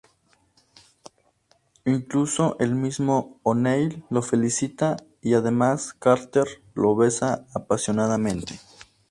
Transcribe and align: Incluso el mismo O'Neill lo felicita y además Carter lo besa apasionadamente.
Incluso 1.85 2.57
el 2.59 2.73
mismo 2.73 3.39
O'Neill 3.43 4.03
lo 4.09 4.23
felicita 4.23 4.97
y 5.21 5.35
además 5.35 5.93
Carter 5.93 6.47
lo 6.73 6.95
besa 6.95 7.45
apasionadamente. 7.53 8.59